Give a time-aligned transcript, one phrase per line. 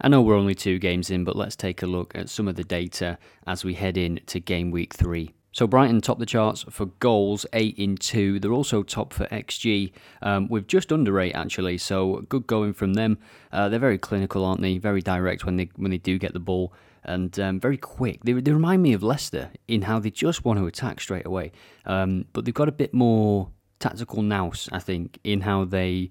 [0.00, 2.56] I know we're only two games in, but let's take a look at some of
[2.56, 5.34] the data as we head in to game week three.
[5.52, 8.38] So Brighton top the charts for goals, eight in two.
[8.38, 9.92] They're also top for xG,
[10.22, 11.76] um, with just under eight actually.
[11.78, 13.18] So good going from them.
[13.52, 14.78] Uh, they're very clinical, aren't they?
[14.78, 16.72] Very direct when they when they do get the ball,
[17.04, 18.22] and um, very quick.
[18.24, 21.52] They, they remind me of Leicester in how they just want to attack straight away.
[21.84, 26.10] Um, but they've got a bit more tactical nous, I think, in how they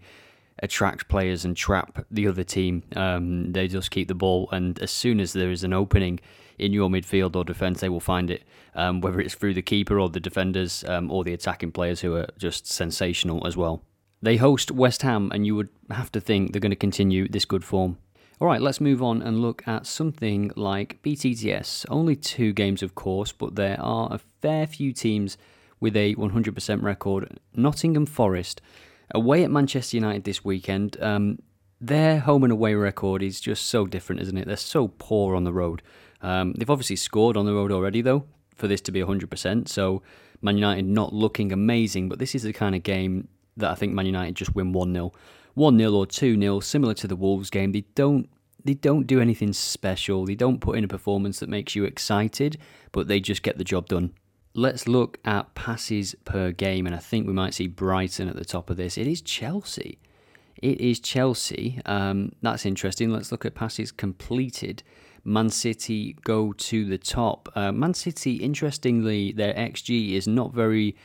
[0.62, 2.84] attract players and trap the other team.
[2.96, 6.20] Um, they just keep the ball, and as soon as there is an opening
[6.58, 8.44] in your midfield or defence, they will find it,
[8.76, 12.16] um, whether it's through the keeper or the defenders um, or the attacking players who
[12.16, 13.84] are just sensational as well.
[14.22, 17.46] They host West Ham, and you would have to think they're going to continue this
[17.46, 17.98] good form.
[18.42, 21.86] All right, let's move on and look at something like BTTS.
[21.90, 25.38] Only two games, of course, but there are a fair few teams
[25.80, 27.40] with a 100% record.
[27.54, 28.62] Nottingham Forest
[29.12, 31.02] away at Manchester United this weekend.
[31.02, 31.40] Um,
[31.82, 34.48] their home and away record is just so different, isn't it?
[34.48, 35.82] They're so poor on the road.
[36.22, 38.26] Um, they've obviously scored on the road already, though,
[38.56, 39.70] for this to be 100%.
[39.70, 40.02] So
[40.42, 43.94] Man United not looking amazing, but this is the kind of game that I think
[43.94, 45.14] Man United just win 1 0.
[45.56, 47.72] 1 0 or 2 0, similar to the Wolves game.
[47.72, 48.30] They don't.
[48.62, 50.26] They don't do anything special.
[50.26, 52.58] They don't put in a performance that makes you excited,
[52.92, 54.14] but they just get the job done.
[54.54, 58.46] Let's look at passes per game, and I think we might see Brighton at the
[58.46, 58.98] top of this.
[58.98, 60.00] It is Chelsea.
[60.62, 61.80] It is Chelsea.
[61.86, 63.12] Um, that's interesting.
[63.12, 64.84] Let's look at passes completed.
[65.24, 67.50] Man City go to the top.
[67.56, 70.96] Uh, Man City, interestingly, their XG is not very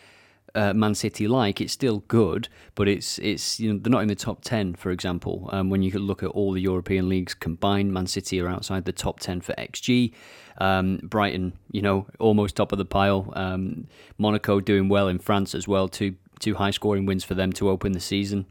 [0.54, 1.60] uh, Man City like.
[1.60, 4.90] It's still good, but it's it's you know they're not in the top ten, for
[4.90, 5.48] example.
[5.52, 8.92] Um, when you look at all the European leagues combined, Man City are outside the
[8.92, 10.12] top ten for XG.
[10.58, 13.32] Um, Brighton, you know, almost top of the pile.
[13.34, 13.88] Um,
[14.18, 15.88] Monaco doing well in France as well.
[15.88, 18.46] Two two high scoring wins for them to open the season.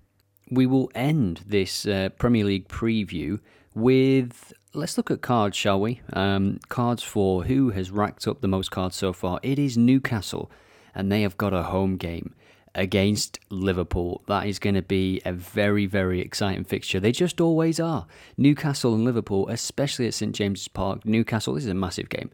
[0.50, 3.40] We will end this uh, Premier League preview
[3.74, 6.02] with let's look at cards, shall we?
[6.12, 9.40] Um, cards for who has racked up the most cards so far.
[9.44, 10.52] It is Newcastle,
[10.96, 12.34] and they have got a home game
[12.76, 14.24] against Liverpool.
[14.28, 17.00] That is going to be a very, very exciting fixture.
[17.00, 18.08] They just always are.
[18.38, 21.06] Newcastle and Liverpool, especially at St James's Park.
[21.06, 22.32] Newcastle, this is a massive game.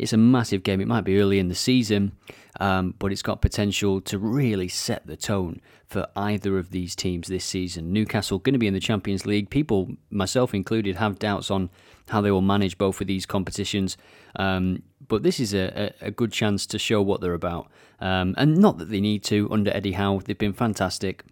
[0.00, 0.80] It's a massive game.
[0.80, 2.12] It might be early in the season,
[2.58, 7.28] um, but it's got potential to really set the tone for either of these teams
[7.28, 7.92] this season.
[7.92, 9.50] Newcastle going to be in the Champions League.
[9.50, 11.68] People, myself included, have doubts on
[12.08, 13.98] how they will manage both of these competitions.
[14.36, 17.70] Um, but this is a, a, good chance to show what they're about.
[18.00, 20.20] Um, and not that they need to under Eddie Howe.
[20.24, 21.24] They've been fantastic.